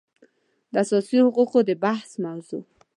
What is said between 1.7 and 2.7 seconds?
بحث موضوع